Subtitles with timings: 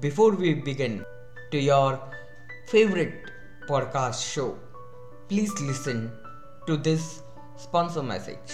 [0.00, 1.04] Before we begin
[1.50, 2.00] to your
[2.66, 3.30] favorite
[3.68, 4.58] podcast show,
[5.28, 6.12] please listen
[6.66, 7.22] to this
[7.56, 8.50] sponsor message.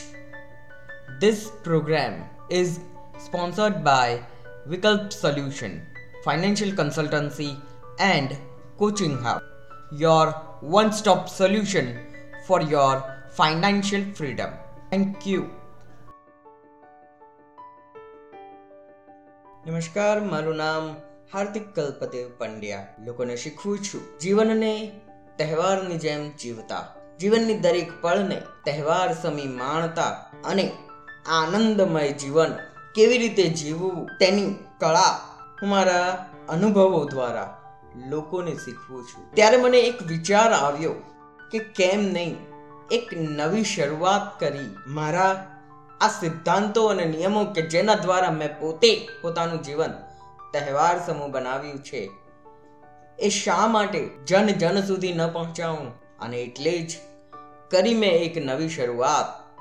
[1.21, 2.81] This program is
[3.19, 4.23] sponsored by
[4.69, 5.87] Vikalp Solution,
[6.25, 7.61] Financial Consultancy
[7.99, 8.37] and
[8.79, 9.43] Coaching Hub,
[9.93, 11.99] your one stop solution
[12.47, 14.51] for your financial freedom.
[14.91, 15.41] Thank you.
[19.67, 20.85] નમસ્કાર મારું નામ
[21.34, 22.88] હાર્દિક કલ્પદેવ પંડ્યા.
[23.06, 24.20] લોકોને શીખવું છું.
[24.20, 25.02] જીવનને
[25.38, 26.96] તહેવારની જેમ જીવતા.
[27.20, 30.10] જીવનની દરેક પળને તહેવાર સમી માણતા
[30.46, 30.72] અને
[31.28, 32.52] આનંદમય જીવન
[32.96, 35.12] કેવી રીતે જીવવું તેની કળા
[35.62, 37.62] હું મારા અનુભવો દ્વારા
[38.10, 39.36] લોકોને શીખવું છું.
[39.36, 40.94] ત્યારે મને એક વિચાર આવ્યો
[41.52, 42.38] કે કેમ નહીં
[42.92, 45.60] એક નવી શરૂઆત કરી મારા
[46.02, 49.94] આ સિદ્ધાંતો અને નિયમો કે જેના દ્વારા મેં પોતે પોતાનું જીવન
[50.54, 52.10] તહેવાર સમૂહ બનાવ્યું છે.
[53.20, 55.88] એ શા માટે જન જન સુધી ન પહોંચાવું?
[56.20, 56.98] અને એટલે જ
[57.72, 59.56] કરી મેં એક નવી શરૂઆત.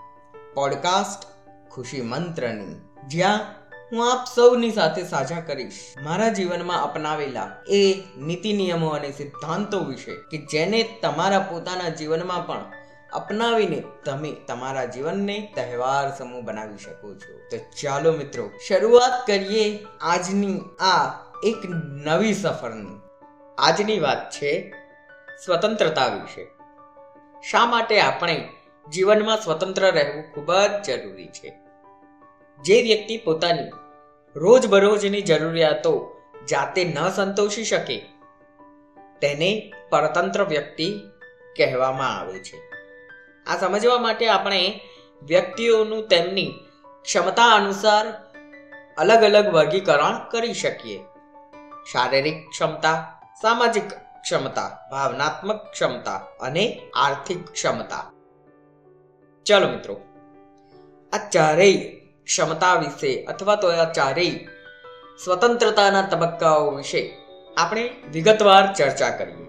[0.55, 1.27] પોડકાસ્ટ
[1.70, 2.81] ખુશી મંત્રની.
[3.08, 3.41] જ્યાં
[3.92, 5.94] હું આપ સૌની સાથે સાજા કરીશ.
[6.03, 12.64] મારા જીવનમાં અપનાવેલા એ નીતિ નિયમો અને સિદ્ધાંતો વિશે કે જેને તમારા પોતાના જીવનમાં પણ
[13.12, 17.38] અપનાવીને તમે તમારા જીવનને તહેવાર સમૂહ બનાવી શકો છો.
[17.50, 21.12] તો ચાલો મિત્રો, શરૂઆત કરીએ આજની આ
[21.44, 21.56] એક
[22.06, 23.00] નવી સફરની.
[23.58, 24.74] આજની વાત છે
[25.44, 26.46] સ્વતંત્રતા વિશે.
[27.50, 28.48] શા માટે આપણે
[28.92, 31.54] જીવનમાં સ્વતંત્ર રહેવું ખૂબ જ જરૂરી છે?
[32.60, 33.70] જે વ્યક્તિ પોતાની
[34.36, 36.16] રોજબરોજની જરૂરિયાતો
[36.48, 38.02] જાતે ન સંતોષી શકે,
[39.20, 41.00] તેને પરતંત્ર વ્યક્તિ
[41.56, 42.72] કહેવામાં આવે છે.
[43.46, 44.80] આ સમજવા માટે આપણે
[45.22, 46.54] વ્યક્તિઓનું તેમની
[47.02, 48.06] ક્ષમતા અનુસાર
[48.98, 50.98] અલગ અલગ વર્ગીકરણ કરી શકીએ.
[51.92, 58.12] શારીરિક ક્ષમતા, સામાજિક ક્ષમતા, ભાવનાત્મક ક્ષમતા અને આર્થિક ક્ષમતા.
[59.47, 60.00] ચલો મિત્રો,
[61.12, 64.31] આ ચારેય ક્ષમતા વિશે અથવા તો આ ચારેય
[65.25, 67.19] સ્વતંત્રતાના તબક્કાઓ વિશે
[67.56, 69.48] આપણે વિગતવાર ચર્ચા કરીએ.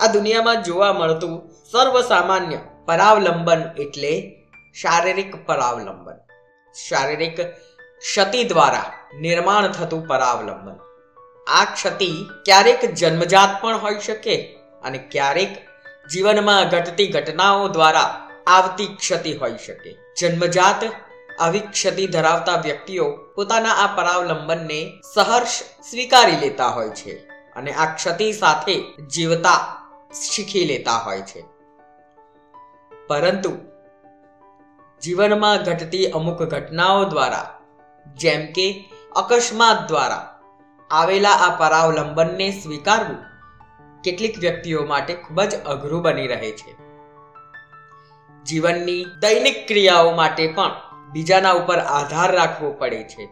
[0.00, 4.12] આ દુનિયામાં જોવા મળતું સર્વસામાન્ય પરાવલંબન એટલે
[4.74, 6.18] શારીરિક પરાવલંબન.
[6.88, 7.40] શારીરિક
[8.00, 10.76] ક્ષતિ દ્વારા નિર્માણ થતું પરાવલંબન.
[11.46, 12.10] આ ક્ષતિ
[12.44, 14.36] ક્યારેક જન્મજાત પણ હોઈ શકે
[14.84, 15.56] અને ક્યારેક
[16.10, 19.96] જીવનમાં ઘટતી ઘટનાઓ દ્વારા આવતી ક્ષતિ હોઈ શકે.
[20.20, 20.84] જન્મજાત
[21.40, 24.80] આવી ક્ષતિ ધરાવતા વ્યક્તિઓ પોતાના આ પરાવલંબનને
[25.14, 27.18] સહર્ષ સ્વીકારી લેતા હોય છે
[27.56, 28.80] અને આ ક્ષતિ સાથે
[29.14, 29.60] જીવતા
[30.22, 31.55] શીખી લેતા હોય છે.
[33.08, 33.50] પરંતુ
[35.02, 37.58] જીવનમાં ઘટતી અમુક ઘટનાઓ દ્વારા,
[38.16, 40.40] જેમ કે અકસ્માત દ્વારા,
[40.90, 43.16] આવેલા આ પરાવલંબનને સ્વીકારવું
[44.02, 46.76] કેટલીક વ્યક્તિઓ માટે ખૂબ જ અઘરું બની રહે છે.
[48.44, 50.70] જીવનની દૈનિક ક્રિયાઓ માટે પણ
[51.12, 53.28] બીજાના ઉપર આધાર રાખવો પડે છે.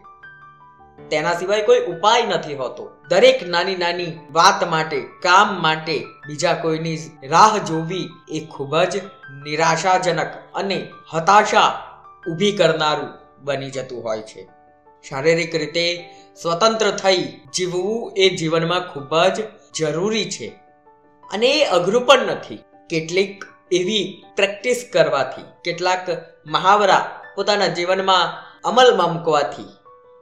[1.11, 2.89] તેના સિવાય કોઈ ઉપાય નથી હોતો.
[3.09, 9.03] દરેક નાની નાની વાત માટે, કામ માટે બીજા કોઈની રાહ જોવી એ ખૂબ જ
[9.43, 11.81] નિરાશાજનક અને હતાશા
[12.31, 14.47] ઊભી કરનારું બની જતું હોય છે.
[15.09, 16.09] શારીરિક રીતે
[16.41, 19.43] સ્વતંત્ર થઈ જીવવું એ જીવનમાં ખૂબ જ
[19.79, 20.47] જરૂરી છે.
[21.33, 22.63] અને એ અઘરું પણ નથી.
[22.89, 26.07] કેટલીક એવી પ્રેક્ટિસ કરવાથી, કેટલાક
[26.45, 29.65] મહાવરા પોતાના જીવનમાં અમલમાં મૂકવાથી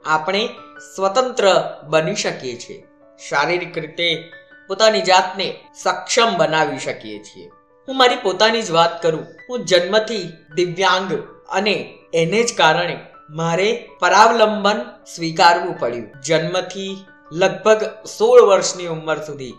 [0.06, 0.50] આપણે
[0.96, 2.84] સ્વતંત્ર બની શકીએ છીએ.
[3.30, 4.32] શારીરિક રીતે
[4.68, 7.50] પોતાની જાતને સક્ષમ બનાવી શકીએ છીએ.
[7.88, 9.28] હું મારી પોતાની જ વાત કરું.
[9.50, 11.14] હું જન્મથી દિવ્યાંગ
[11.50, 13.00] અને એને જ કારણે
[13.30, 14.82] મારે પરાવલંબન
[15.16, 16.22] સ્વીકારવું પડ્યું.
[16.22, 19.54] જન્મથી લગભગ સોળ વર્ષની ઉંમર સુધી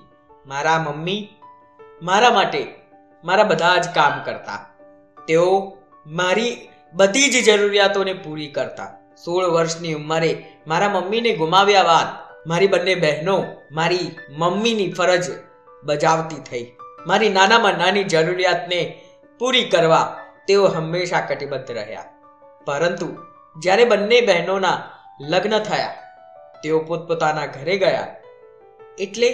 [0.47, 1.28] મારા મમ્મી
[2.03, 2.75] મારા માટે
[3.25, 4.71] મારા બધા જ કામ કરતા.
[5.28, 5.76] તેઓ
[6.06, 9.03] મારી બધી જ જરૂરિયાતોને પૂરી કરતા.
[9.22, 10.30] સોળ વર્ષની ઉંમરે
[10.66, 12.08] મારા મમ્મીને ગુમાવ્યા બાદ
[12.47, 13.36] મારી બંને બહેનો
[13.72, 15.26] મારી મમ્મીની ફરજ
[15.84, 16.66] બજાવતી થઈ.
[17.06, 18.81] મારી નાનામાં નાની જરૂરિયાતને
[19.40, 20.06] પૂરી કરવા
[20.49, 22.06] તેઓ હંમેશા કટિબદ્ધ રહ્યા.
[22.66, 23.08] પરંતુ
[23.56, 24.78] જ્યારે બંને બહેનોના
[25.31, 25.94] લગ્ન થયા,
[26.62, 28.08] તેઓ પોતપોતાના ઘરે ગયા
[28.99, 29.28] એટલે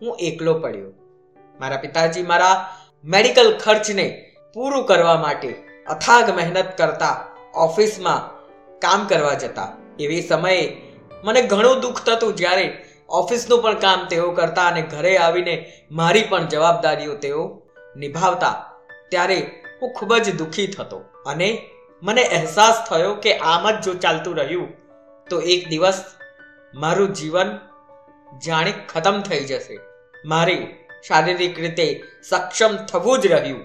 [0.00, 0.92] હું એકલો પડ્યો.
[1.60, 2.56] મારા પિતાજી મારા
[3.04, 4.06] મેડિકલ ખર્ચને
[4.54, 5.50] પૂરું કરવા માટે
[5.86, 7.16] અથાગ મહેનત કરતા
[7.56, 8.37] ઓફિસમાં
[8.82, 9.70] કામ કરવા જતા.
[10.00, 10.64] એવી સમયે
[11.24, 12.66] મને ઘણું દુઃખ થતું જ્યારે
[13.10, 15.54] ઓફિસનું પણ કામ તેઓ કરતા અને ઘરે આવીને
[15.90, 17.42] મારી પણ જવાબદારીઓ તેઓ
[17.96, 18.56] નિભાવતા,
[19.10, 19.38] ત્યારે
[19.80, 21.48] હું ખૂબ જ દુઃખી થતો અને
[22.02, 24.68] મને અહેસાસ થયો કે આમ જ જો ચાલતું રહ્યું,
[25.26, 25.98] તો એક દિવસ
[26.74, 27.50] મારું જીવન
[28.44, 29.76] જાણે ખતમ થઈ જશે.
[30.24, 30.56] મારે
[31.08, 31.86] શારીરિક રીતે
[32.28, 33.60] સક્ષમ થવું જ રહ્યું.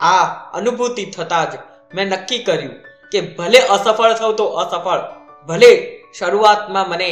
[0.00, 0.24] આ
[0.54, 1.62] અનુભૂતિ થતાં જ
[1.94, 2.76] મેં નક્કી કર્યું
[3.12, 5.02] કે ભલે અસફળ થઉં તો અસફળ.
[5.48, 5.70] ભલે
[6.18, 7.10] શરૂઆતમાં મને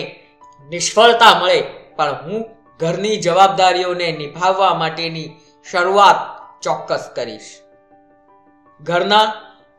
[0.71, 1.59] નિષ્ફળતા મળે,
[1.97, 2.41] પણ હું
[2.81, 5.29] ઘરની જવાબદારીઓને નિભાવવા માટેની
[5.67, 6.21] શરૂઆત
[6.63, 7.51] ચોક્કસ કરીશ.
[8.83, 9.27] ઘરના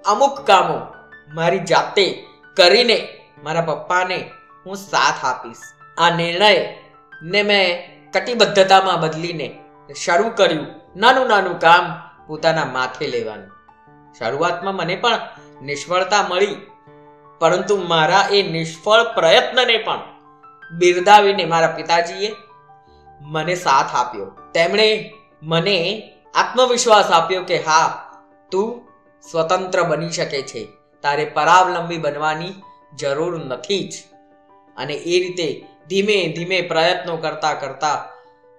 [0.05, 0.77] અમુક કામો
[1.33, 2.05] મારી જાતે
[2.57, 2.97] કરીને
[3.43, 4.19] મારા પપ્પાને
[4.65, 5.63] હું સાથ આપીશ.
[5.97, 6.51] આ નિર્ણય
[7.23, 7.65] ને મેં
[8.13, 9.47] કટિબદ્ધતામાં બદલીને
[10.05, 10.67] શરૂ કર્યું.
[10.95, 11.85] નાનું નાનું કામ
[12.27, 13.51] પોતાના માથે લેવાનું.
[14.19, 15.19] શરૂઆતમાં મને પણ
[15.61, 16.55] નિષ્ફળતા મળી.
[17.39, 19.99] પરંતુ મારા એ નિષ્ફળ પ્રયત્નને પણ
[20.71, 22.35] બિરદાવીને મારા પિતાજીએ
[23.21, 24.25] મને સાથ આપ્યો.
[24.53, 25.13] તેમણે
[25.43, 28.11] મને આત્મવિશ્વાસ આપ્યો કે હા,
[28.51, 28.87] તું
[29.31, 30.67] સ્વતંત્ર બની શકે છે.
[31.01, 32.53] તારે પરાવલંબી બનવાની
[32.99, 33.93] જરૂર નથી જ.
[34.77, 38.09] અને એ રીતે ધીમે ધીમે પ્રયત્નો કરતા કરતા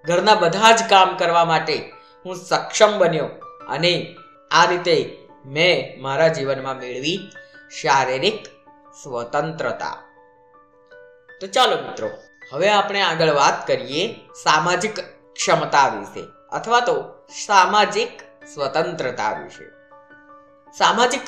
[0.05, 1.93] ઘરના બધા જ કામ કરવા માટે
[2.25, 3.25] હું સક્ષમ બન્યો.
[3.69, 4.15] અને
[4.51, 7.29] આ રીતે મેં મારા જીવનમાં મેળવી
[7.81, 8.47] શારીરિક
[9.03, 9.97] સ્વતંત્રતા.
[11.41, 12.09] તો ચાલો મિત્રો,
[12.53, 14.99] હવે આપણે આગળ વાત કરીએ સામાજિક
[15.33, 18.23] ક્ષમતા વિશે, અથવા તો સામાજિક
[18.53, 19.65] સ્વતંત્રતા વિશે.
[20.77, 21.21] સામાજિક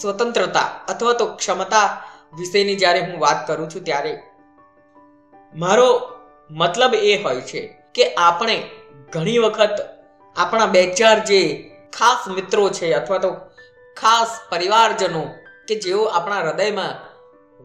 [0.00, 2.04] સ્વતંત્રતા અથવા તો ક્ષમતા
[2.36, 4.22] વિશેની જ્યારે હું વાત કરું છું ત્યારે
[5.54, 5.88] મારો
[6.50, 8.70] મતલબ એ હોય છે કે આપણે
[9.12, 9.80] ઘણી વખત
[10.36, 11.40] આપણા બે ચાર જે
[11.98, 13.51] ખાસ મિત્રો છે અથવા તો
[13.96, 15.22] ખાસ પરિવારજનો
[15.68, 16.94] કે જેઓ આપણા હૃદયમાં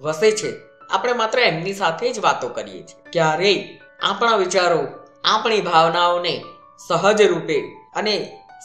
[0.02, 0.50] વસે છે,
[0.90, 3.12] આપણે માત્ર એમની સાથે જ વાતો કરીએ છીએ.
[3.14, 3.64] ક્યારેય
[4.02, 4.82] આપણા વિચારો,
[5.24, 6.34] આપણી ભાવનાઓને
[6.88, 7.58] સહજ રૂપે
[7.96, 8.16] અને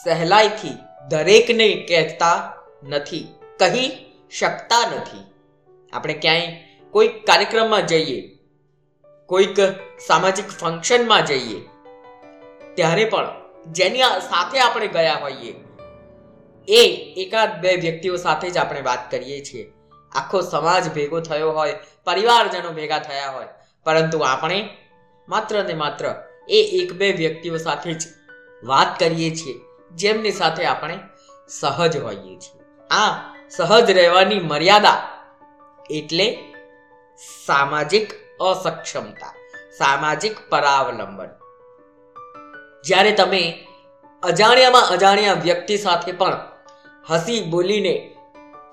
[0.03, 0.77] સહેલાઈથી
[1.09, 2.37] દરેકને કહેતા
[2.83, 3.25] નથી,
[3.59, 3.89] કહી
[4.31, 5.25] શકતા નથી.
[5.93, 6.49] આપણે ક્યાંય
[6.93, 8.19] કોઈક કાર્યક્રમમાં જઈએ,
[9.29, 9.57] કોઈક
[10.07, 11.59] સામાજિક ફંક્શનમાં જઈએ,
[12.75, 13.27] ત્યારે પણ
[13.71, 15.51] જેની સાથે આપણે ગયા હોઈએ
[16.67, 16.81] એ
[17.17, 19.73] એકાદ બે વ્યક્તિઓ સાથે જ આપણે વાત કરીએ છીએ.
[20.11, 21.75] આખો સમાજ ભેગો થયો હોય,
[22.05, 23.47] પરિવારજનો ભેગા થયા હોય,
[23.83, 24.69] પરંતુ આપણે
[25.29, 26.15] માત્ર ને માત્ર
[26.49, 28.07] એ એક બે વ્યક્તિઓ સાથે જ
[28.63, 29.55] વાત કરીએ છીએ,
[29.91, 30.99] જેમની સાથે આપણે
[31.47, 32.61] સહજ હોઈએ છીએ.
[32.91, 35.09] આ સહજ રહેવાની મર્યાદા
[35.89, 36.37] એટલે
[37.45, 39.33] સામાજિક અસક્ષમતા,
[39.77, 41.29] સામાજિક પરાવલંબન.
[42.85, 43.67] જ્યારે તમે
[44.23, 46.52] અજાણ્યામાં અજાણ્યા વ્યક્તિ સાથે પણ
[47.07, 47.93] હસી બોલીને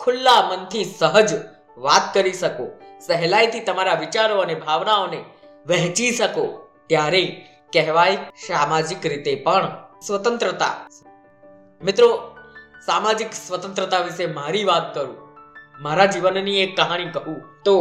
[0.00, 1.31] ખુલ્લા મનથી સહજ
[1.79, 2.67] વાત કરી શકો,
[3.06, 5.21] સહેલાઈથી તમારા વિચારો અને ભાવનાઓને
[5.67, 6.44] વહેંચી શકો,
[6.87, 7.23] ત્યારે
[7.73, 9.67] કહેવાય સામાજિક રીતે પણ
[10.06, 10.75] સ્વતંત્રતા.
[11.82, 12.09] મિત્રો,
[12.87, 15.19] સામાજિક સ્વતંત્રતા વિશે મારી વાત કરું,
[15.83, 17.76] મારા જીવનની એક કહાણી કહું તો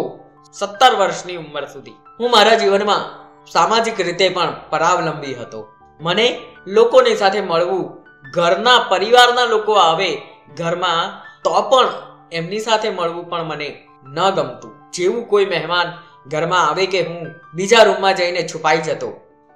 [0.53, 1.97] સત્તર વર્ષની ઉંમર સુધી.
[2.19, 3.05] હું મારા જીવનમાં
[3.51, 5.61] સામાજિક રીતે પણ પરાવલંબી હતો.
[5.99, 6.27] મને
[6.67, 7.85] લોકોની સાથે મળવું,
[8.33, 10.09] ઘરના પરિવારના લોકો આવે
[10.57, 11.87] ઘરમાં તો પણ
[12.31, 13.69] એમની સાથે મળવું પણ મને
[14.05, 14.73] ન ગમતું.
[14.93, 15.87] જેવું કોઈ મહેમાન
[16.29, 19.09] ઘરમાં આવે કે હું બીજા રૂમમાં જઈને છુપાઈ જતો.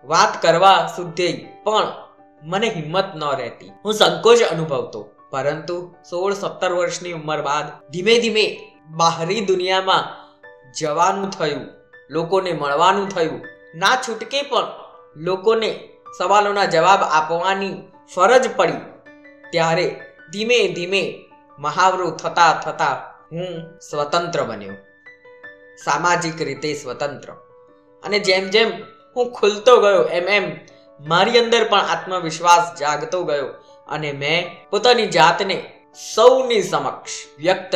[0.05, 1.87] વાત કરવા સુધી પણ
[2.43, 3.71] મને હિંમત ન રહેતી.
[3.85, 5.09] હું સંકોચ અનુભવતો.
[5.31, 8.45] પરંતુ સોળ સત્તર વર્ષની ઉંમર બાદ ધીમે ધીમે
[8.87, 10.03] બહારી દુનિયામાં
[10.73, 11.67] જવાનું થયું,
[12.09, 13.41] લોકોને મળવાનું થયું.
[13.75, 14.67] ના છૂટકે પણ
[15.15, 17.75] લોકોને સવાલોના જવાબ આપવાની
[18.15, 18.81] ફરજ પડી.
[19.51, 19.85] ત્યારે
[20.33, 24.73] ધીમે ધીમે મહાવરો થતા થતા હું સ્વતંત્ર બન્યો.
[25.85, 27.31] સામાજિક રીતે સ્વતંત્ર.
[28.03, 28.71] અને જેમ જેમ
[29.15, 30.57] હું ખુલતો ગયો, એમ એમ
[30.99, 33.47] મારી અંદર પણ આત્મવિશ્વાસ જાગતો ગયો
[33.87, 35.73] અને મેં પોતાની જાતને
[36.15, 37.75] સૌની સમક્ષ વ્યક્ત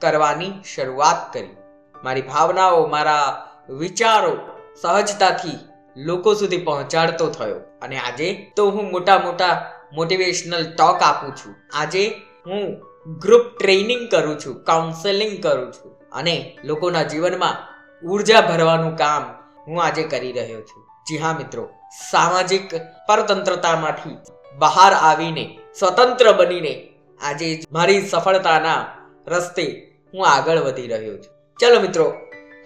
[0.00, 1.56] કરવાની શરૂઆત કરી.
[2.04, 4.36] મારી ભાવનાઓ, મારા વિચારો
[4.82, 5.58] સહજતાથી
[5.96, 7.56] લોકો સુધી પહોંચાડતો થયો.
[7.82, 11.54] અને આજે તો હું મોટા મોટા મોટિવેશનલ ટોક આપું છું.
[11.72, 12.08] આજે
[12.46, 12.82] હું
[13.18, 17.74] ગ્રુપ ટ્રેનિંગ કરું છું કાઉન્સેલિંગ કરું છું અને લોકોના જીવનમાં
[18.06, 19.22] ઊર્જા ભરવાનું કામ
[19.66, 20.86] હું આજે કરી રહ્યો છું.
[21.08, 21.68] જી હા મિત્રો,
[22.10, 22.74] સામાજિક
[23.08, 24.16] પરતંત્રતામાંથી
[24.58, 26.88] બહાર આવીને, સ્વતંત્ર બનીને
[27.20, 28.86] આજે મારી સફળતાના
[29.26, 31.56] રસ્તે હું આગળ વધી રહ્યો છું.
[31.60, 32.14] ચલો મિત્રો,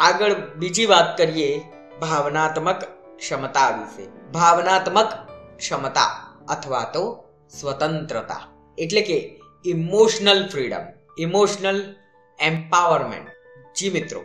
[0.01, 1.63] આગળ બીજી વાત કરીએ,
[2.01, 2.85] ભાવનાત્મક
[3.17, 4.31] ક્ષમતા વિશે.
[4.33, 5.13] ભાવનાત્મક
[5.57, 6.28] ક્ષમતા.
[6.49, 7.25] અથવા તો
[7.61, 8.43] સ્વતંત્રતા.
[8.79, 10.85] એટલે કે ઇમોશનલ ફ્રીડમ
[11.19, 11.95] ઇમોશનલ
[12.39, 13.29] એમ્પાવરમેન્ટ
[13.77, 14.25] જી મિત્રો,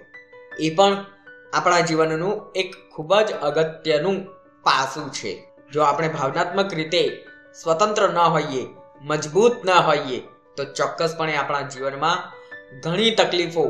[0.59, 1.05] એ પણ
[1.53, 4.25] આપણા જીવનનું એક ખૂબ જ અગત્યનું
[4.63, 5.47] પાસું છે.
[5.73, 7.25] જો આપણે ભાવનાત્મક રીતે
[7.63, 8.67] સ્વતંત્ર ન હોઈએ,
[9.01, 10.19] મજબૂત ન હોઈએ,
[10.57, 12.31] તો ચોક્કસપણે આપણા જીવનમાં
[12.79, 13.65] ઘણી તકલીફો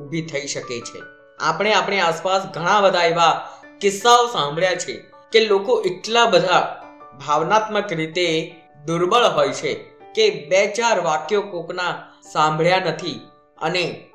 [0.00, 1.02] ઊભી થઈ શકે છે.
[1.40, 3.48] આપણે આપણી આસપાસ ઘણા બધા એવા
[3.80, 4.94] કિસ્સાઓ સાંભળ્યા છે
[5.32, 6.81] કે લોકો એટલા બધા
[7.26, 8.54] ભાવનાત્મક રીતે
[8.86, 9.74] દુર્બળ હોય છે
[10.14, 12.02] કે બે ચાર વાક્યો કોકના
[12.32, 13.20] સાંભળ્યા નથી
[13.62, 14.10] અને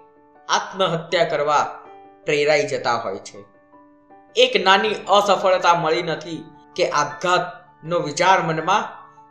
[0.49, 1.79] આત્મહત્યા કરવા
[2.25, 3.43] પ્રેરાઈ જતા હોય છે.
[4.35, 6.45] એક નાની અસફળતા મળી નથી
[6.75, 8.83] કે આપઘાતનો વિચાર મનમાં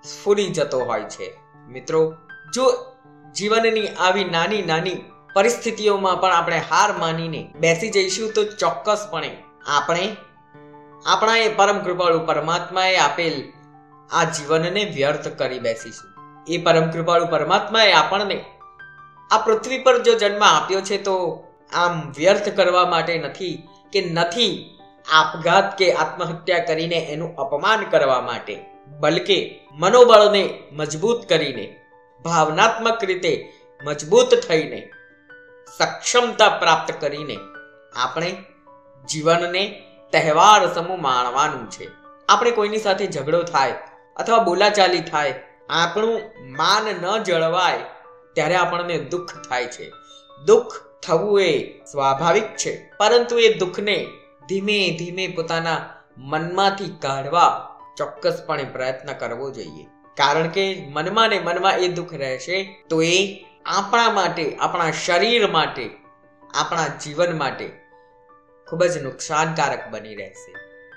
[0.02, 1.36] સ્ફુરી જતો હોય છે.
[1.68, 2.14] મિત્રો,
[2.54, 2.92] જો
[3.34, 5.04] જીવનની આવી નાની નાની
[5.34, 10.16] પરિસ્થિતિઓમાં પણ આપણે હાર માનીને બેસી જઈશું તો ચોક્કસપણે આપણે
[11.06, 13.52] આપણા એ પરમ કૃપાળુ પરમાત્માએ આપેલ
[14.12, 16.10] આ જીવનને વ્યર્થ કરી બેસીશું.
[16.48, 18.44] એ પરમ કૃપાળુ પરમાત્માએ આપણને
[19.30, 24.78] આ પૃથ્વી પર જો જન્મ આપ્યો છે તો આમ વ્યર્થ કરવા માટે નથી કે નથી
[25.12, 28.64] આપઘાત કે આત્મહત્યા કરીને એનું અપમાન કરવા માટે,
[29.00, 31.80] બલકે મનોબળને મજબૂત કરીને,
[32.24, 33.52] ભાવનાત્મક રીતે
[33.84, 34.90] મજબૂત થઈને,
[35.78, 37.36] સક્ષમતા પ્રાપ્ત કરીને
[37.96, 38.36] આપણે
[39.08, 39.82] જીવનને
[40.12, 41.88] તહેવાર સમૂહ માણવાનું છે.
[42.28, 43.74] આપણે કોઈની સાથે ઝઘડો થાય
[44.16, 45.34] અથવા બોલાચાલી થાય,
[45.70, 46.20] આપણું
[46.56, 47.78] માન ન જળવાય,
[48.32, 49.92] ત્યારે આપણને દુઃખ થાય છે.
[50.44, 54.06] દુઃખ થવું એ સ્વાભાવિક છે, પરંતુ એ દુઃખને
[54.48, 59.86] ધીમે ધીમે પોતાના મનમાંથી કાઢવા ચોક્કસપણે પ્રયત્ન કરવો જોઈએ.
[60.16, 65.90] કારણ કે મનમાં ને મનમાં એ દુઃખ રહેશે, તો એ આપણા માટે, આપણા શરીર માટે,
[66.54, 67.70] આપણા જીવન માટે
[68.68, 70.54] ખૂબ જ નુકસાનકારક બની રહેશે.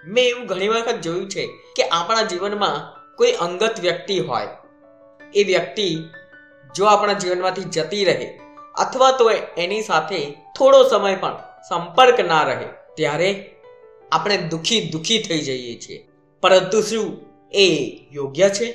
[0.07, 4.47] મેં એવું ઘણી વખત જોયું છે કે આપણા જીવનમાં કોઈ અંગત વ્યક્તિ હોય,
[5.35, 5.88] એ વ્યક્તિ
[6.75, 8.27] જો આપણા જીવનમાંથી જતી રહે
[8.75, 10.19] અથવા તો એની સાથે
[10.57, 11.35] થોડો સમય પણ
[11.69, 13.55] સંપર્ક ના રહે, ત્યારે
[14.11, 15.99] આપણે દુખી દુખી થઈ જઈએ છીએ.
[16.43, 17.07] પરંતુ શું
[17.51, 17.67] એ
[18.11, 18.69] યોગ્ય છે?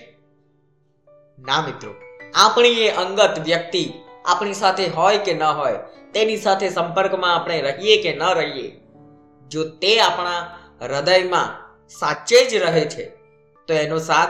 [1.39, 1.95] ના મિત્રો,
[2.35, 3.85] આપણી એ અંગત વ્યક્તિ
[4.25, 5.79] આપણી સાથે હોય કે ન હોય,
[6.13, 8.69] તેની સાથે સંપર્કમાં આપણે રહીએ કે ન રહીએ,
[9.51, 10.41] જો તે આપણા
[10.83, 11.49] હૃદયમાં
[11.89, 13.24] સાચે જ રહે છે
[13.69, 14.29] તો એનો સાથ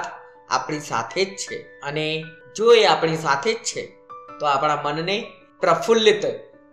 [0.50, 1.80] આપણી સાથે જ છે.
[1.82, 2.24] અને
[2.56, 3.86] જો એ આપણી સાથે જ છે,
[4.40, 6.24] તો આપણા મનને પ્રફુલ્લિત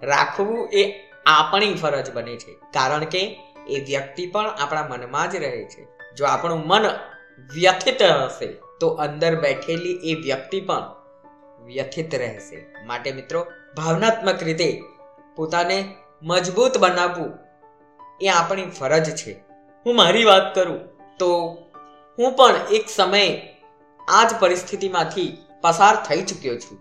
[0.03, 0.93] રાખવું એ
[1.25, 2.53] આપણી ફરજ બને છે.
[2.53, 3.39] કારણ કે
[3.69, 5.87] એ વ્યક્તિ પણ આપણા મનમાં જ રહે છે.
[6.15, 6.85] જો આપણું મન
[7.53, 8.45] વ્યથિત હશે,
[8.79, 10.95] તો અંદર બેઠેલી એ વ્યક્તિ પણ
[11.65, 12.85] વ્યથિત રહેશે.
[12.85, 13.45] માટે મિત્રો,
[13.77, 14.83] ભાવનાત્મક રીતે
[15.35, 17.39] પોતાને મજબૂત બનાવવું
[18.21, 19.31] એ આપણી ફરજ છે.
[19.85, 20.79] હું મારી વાત કરું
[21.17, 21.60] તો
[22.19, 23.57] હું પણ એક સમયે
[24.09, 26.77] આ જ પરિસ્થિતિમાંથી પસાર થઈ ચૂક્યો છું.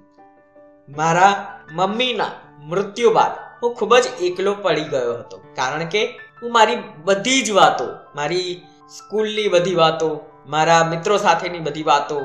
[0.96, 3.32] મારા મમ્મીના મૃત્યુ બાદ
[3.62, 5.38] હું ખૂબ જ એકલો પડી ગયો હતો.
[5.56, 6.06] કારણ કે
[6.42, 7.84] હું મારી બધી જ વાતો,
[8.14, 12.20] મારી સ્કૂલની બધી વાતો, મારા મિત્રો સાથેની બધી વાતો,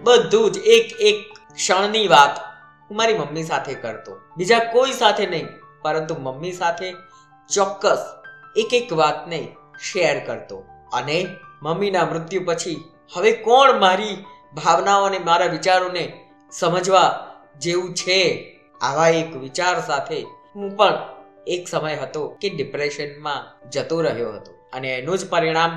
[0.00, 2.38] બધું જ એક એક ક્ષણની વાત
[2.90, 4.20] હું મારી મમ્મી સાથે કરતો.
[4.36, 5.48] બીજા કોઈ સાથે નહીં,
[5.82, 6.92] પરંતુ મમ્મી સાથે
[7.54, 7.98] ચોક્કસ
[8.56, 11.26] એક એક વાતને શેર કરતો અને
[11.66, 12.76] મમ્મીના મૃત્યુ પછી
[13.12, 14.16] હવે કોણ મારી
[14.54, 16.04] ભાવનાઓને, મારા વિચારોને
[16.52, 17.10] સમજવા
[17.60, 18.20] જેવું છે?
[18.80, 20.18] આવા એક વિચાર સાથે
[20.56, 20.98] હું પણ
[21.46, 25.72] એક સમય હતો કે ડિપ્રેશનમાં જતો રહ્યો હતો અને એનું જ પરિણામ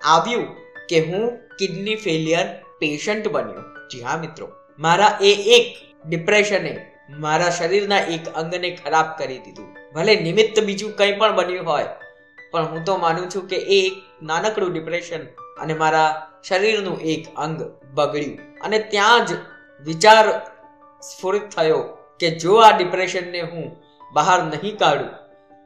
[0.00, 0.46] આવ્યું
[0.88, 1.24] કે હું
[1.58, 2.46] કિડની ફેલિયર
[2.80, 3.62] પેશન્ટ બન્યો.
[3.90, 4.46] જી હા મિત્રો,
[4.78, 5.66] મારા એ એક
[6.08, 6.72] ડિપ્રેશને
[7.18, 9.68] મારા શરીરના એક અંગને ખરાબ કરી દીધું.
[9.94, 11.88] ભલે નિમિત્ત બીજું કંઈ પણ બન્યું હોય,
[12.52, 13.96] પણ હું તો માનું છું કે એ એક
[14.28, 15.22] નાનકડું ડિપ્રેશન
[15.62, 16.10] અને મારા
[16.48, 17.58] શરીરનું એક અંગ
[17.94, 18.38] બગડ્યું.
[18.60, 19.30] અને ત્યાં જ
[19.86, 20.26] વિચાર
[21.02, 21.80] સ્ફુરિત થયો
[22.20, 23.66] કે જો આ ડિપ્રેશનને હું
[24.14, 25.12] બહાર નહીં કાઢું,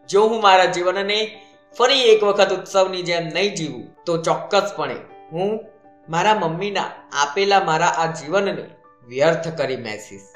[0.08, 1.18] જો હું મારા જીવનને
[1.76, 4.96] ફરી એક વખત ઉત્સવની જેમ નહીં જીવું, તો ચોક્કસપણે
[5.32, 5.50] હું
[6.08, 6.90] મારા મમ્મીના
[7.22, 8.64] આપેલા મારા આ જીવનને
[9.08, 10.28] વ્યર્થ કરી બેસીશ.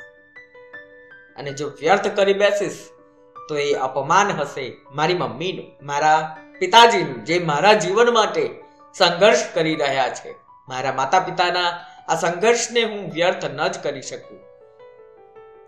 [1.39, 2.81] અને જો વ્યર્થ કરી બેસીશ,
[3.49, 6.21] તો એ અપમાન હશે મારી મમ્મીનું, મારા
[6.61, 8.50] પિતાજીનું, જે મારા જીવન માટે
[8.95, 10.35] સંઘર્ષ કરી રહ્યા છે.
[10.69, 11.69] મારા માતા પિતાના
[12.09, 14.38] આ સંઘર્ષને હું વ્યર્થ ન જ કરી શકું.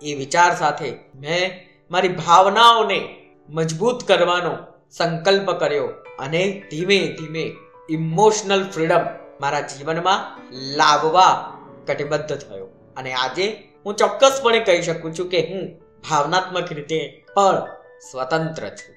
[0.03, 3.17] એ વિચાર સાથે મેં મારી ભાવનાઓને
[3.49, 4.59] મજબૂત કરવાનો
[4.91, 5.87] સંકલ્પ કર્યો
[6.19, 7.53] અને ધીમે ધીમે
[7.91, 9.01] ઇમોશનલ ફ્રીડમ
[9.41, 12.67] મારા જીવનમાં લાવવા કટિબદ્ધ થયો.
[12.97, 15.63] અને આજે હું ચોક્કસપણે કહી શકું છું કે હું
[16.11, 17.67] ભાવનાત્મક રીતે પણ
[18.11, 18.97] સ્વતંત્ર છું.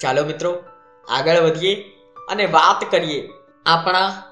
[0.00, 0.64] ચાલો મિત્રો
[1.10, 1.74] આગળ વધીએ
[2.28, 3.28] અને વાત કરીએ
[3.66, 4.22] આપણા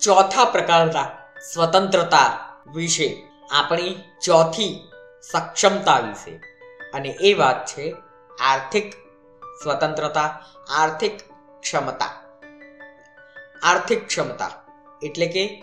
[0.00, 1.10] ચોથા પ્રકારના
[1.52, 2.26] સ્વતંત્રતા
[2.74, 4.88] વિશે, આપણી ચોથી
[5.32, 6.30] સક્ષમતા વિશે.
[6.94, 7.94] અને એ વાત છે
[8.40, 8.92] આર્થિક
[9.62, 11.18] સ્વતંત્રતા, આર્થિક
[11.60, 12.12] ક્ષમતા.
[13.62, 14.50] આર્થિક ક્ષમતા
[15.02, 15.62] એટલે કે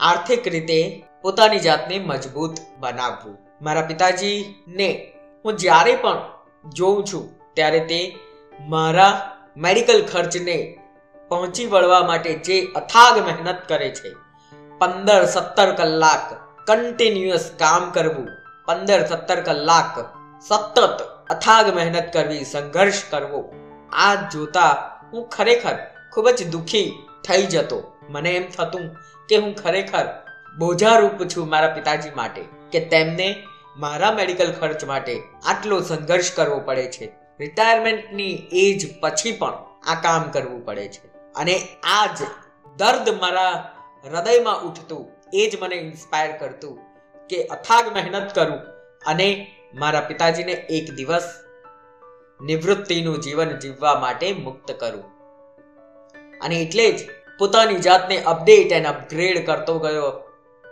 [0.00, 3.38] આર્થિક રીતે પોતાની જાતને મજબૂત બનાવવું.
[3.62, 5.12] મારા પિતાજીને
[5.44, 6.20] હું જ્યારે પણ
[6.68, 8.16] જોઉં છું, ત્યારે તે
[8.60, 10.78] મારા મેડિકલ ખર્ચને
[11.30, 14.10] પહોંચી વળવા માટે જે અથાગ મહેનત કરે છે,
[14.80, 16.26] પંદર સત્તર કલાક
[16.66, 18.28] કન્ટિન્યુઅસ કામ કરવું,
[18.66, 19.98] પંદર સત્તર કલાક
[20.48, 20.78] સતત
[21.30, 23.40] અથાગ મહેનત કરવી, સંઘર્ષ કરવો,
[23.92, 24.74] આ જોતા
[25.12, 25.76] હું ખરેખર
[26.12, 26.92] ખૂબ જ દુઃખી
[27.24, 27.92] થઈ જતો.
[28.10, 28.96] મને એમ થતું
[29.28, 30.06] કે હું ખરેખર
[30.58, 33.44] બોજારૂપ છું મારા પિતાજી માટે, કે તેમને
[33.76, 35.14] મારા મેડિકલ ખર્ચ માટે
[35.46, 37.27] આટલો સંઘર્ષ કરવો પડે છે.
[37.40, 39.52] રિટાયરમેન્ટની એજ પછી પણ
[39.86, 41.06] આ કામ કરવું પડે છે.
[41.36, 42.22] અને આ જ
[42.76, 46.78] દર્દ મારા હૃદયમાં ઉઠતું, એ જ મને ઇન્સ્પાયર કરતું
[47.28, 48.58] કે અથાગ મહેનત કરું
[49.06, 51.34] અને મારા પિતાજીને એક દિવસ
[52.40, 55.04] નિવૃત્તિનું જીવન જીવવા માટે મુક્ત કરું.
[56.40, 60.08] અને એટલે જ પોતાની જાતને અપડેટ એન્ડ અપગ્રેડ કરતો ગયો.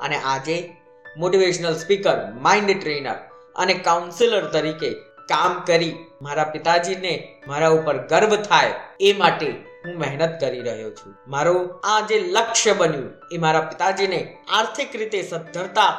[0.00, 0.76] અને આજે
[1.16, 3.14] મોટિવેશનલ સ્પીકર માઇન્ડ ટ્રેનર
[3.56, 4.90] અને કાઉન્સિલર તરીકે
[5.28, 7.14] કામ કરી મારા પિતાજીને
[7.48, 9.46] મારા ઉપર ગર્વ થાય એ માટે
[9.84, 11.14] હું મહેનત કરી રહ્યો છું.
[11.28, 14.20] મારું આ જે લક્ષ્ય બન્યું એ મારા પિતાજીને
[14.52, 15.90] આર્થિક રીતે સદ્ધરતા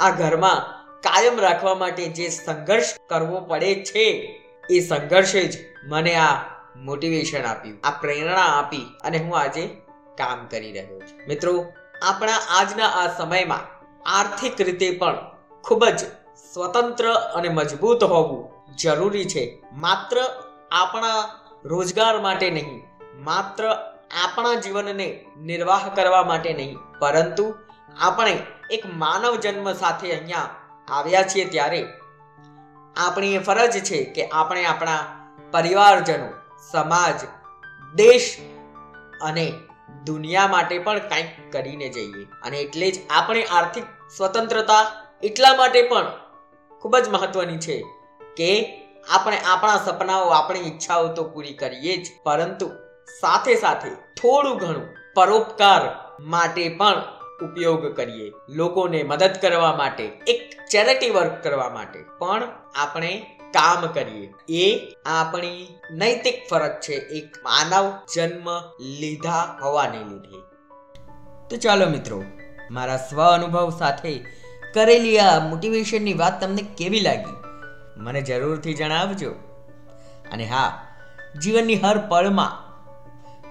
[0.00, 0.60] આ ઘરમાં
[1.00, 4.06] કાયમ રાખવા માટે જે સંઘર્ષ કરવો પડે છે,
[4.70, 5.58] એ સંઘર્ષે જ
[5.88, 6.34] મને આ
[6.76, 9.68] મોટિવેશન આપ્યું, આ પ્રેરણા આપી અને હું આજે
[10.18, 11.20] કામ કરી રહ્યો છું.
[11.28, 11.72] મિત્રો,
[12.02, 13.64] આપણા આજના આ સમયમાં
[14.18, 15.16] આર્થિક રીતે પણ
[15.64, 16.00] ખૂબ જ
[16.54, 19.62] સ્વતંત્ર અને મજબૂત હોવું જરૂરી છે.
[19.72, 20.16] માત્ર
[20.70, 21.30] આપણા
[21.64, 22.82] રોજગાર માટે નહીં,
[23.14, 23.64] માત્ર
[24.24, 27.54] આપણા જીવનને નિર્વાહ કરવા માટે નહીં, પરંતુ
[28.00, 28.38] આપણે
[28.70, 30.48] એક માનવ જન્મ સાથે અહીંયા
[30.88, 31.86] આવ્યા છીએ ત્યારે
[32.96, 34.98] આપણી એ ફરજ છે કે આપણે આપણા
[35.50, 36.28] પરિવારજનો,
[36.72, 37.14] સમાજ,
[37.94, 38.38] દેશ
[39.22, 39.52] અને
[40.04, 42.24] દુનિયા માટે પણ કંઈક કરીને જઈએ.
[42.24, 43.84] અને એટલે જ આપણી આર્થિક
[44.16, 44.90] સ્વતંત્રતા
[45.22, 46.06] એટલા માટે પણ
[46.80, 47.84] ખૂબ જ મહત્વની છે.
[48.40, 52.06] કે આપણે આપણા સપનાઓ, આપણી ઈચ્છાઓ તો પૂરી કરીએ જ.
[52.24, 52.70] પરંતુ
[53.20, 55.80] સાથે સાથે થોડું ઘણું પરોપકાર
[56.20, 57.02] માટે પણ
[57.42, 58.32] ઉપયોગ કરીએ.
[58.48, 62.42] લોકોને મદદ કરવા માટે, એક ચેરિટી વર્ક કરવા માટે પણ
[62.76, 64.32] આપણે કામ કરીએ.
[64.48, 66.92] એ આપણી નૈતિક ફરજ છે.
[66.92, 70.42] એક માનવ જન્મ લીધા હોવાને લીધે.
[71.50, 72.24] તો ચાલો મિત્રો,
[72.70, 74.26] મારા સ્વ અનુભવ સાથે
[74.74, 77.39] કરેલી આ મોટિવેશનની વાત તમને કેવી લાગી?
[78.00, 79.30] મને જરૂરથી જણાવજો.
[80.32, 80.86] અને હા,
[81.42, 82.70] જીવનની હર પળમાં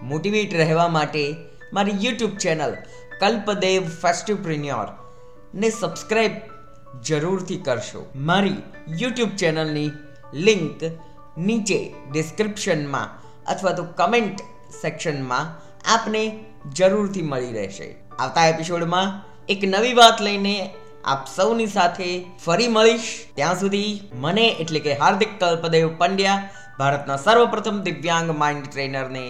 [0.07, 1.35] મોટિવેટ રહેવા માટે
[1.73, 2.73] મારી યુટ્યુબ ચેનલ
[3.19, 4.88] કલ્પદેવ ફેસ્ટિવપ્રિન્યોર
[5.55, 6.31] ને સબસ્ક્રાઈબ
[7.01, 8.12] જરૂરથી કરશો.
[8.15, 8.55] મારી
[8.97, 9.91] યુટ્યુબ ચેનલની
[10.33, 10.83] લિંક
[11.38, 13.09] નીચે ડિસ્ક્રિપ્શનમાં
[13.51, 14.41] અથવા તો કમેન્ટ
[14.81, 15.45] સેક્શનમાં
[15.93, 17.95] આપને જરૂરથી મળી રહેશે.
[18.19, 20.75] આવતા એપિસોડમાં એક નવી વાત લઈને
[21.09, 22.09] આપ સૌની સાથે
[22.45, 23.11] ફરી મળીશ.
[23.35, 29.25] ત્યાં સુધી મને એટલે કે હાર્દિક કલ્પદેવ પંડ્યા, ભારતના સર્વપ્રથમ દિવ્યાંગ માઇન્ડ ટ્રેનરને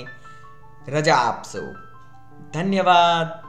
[0.87, 1.63] રજા આપશો.
[2.53, 3.48] ધન્યવાદ.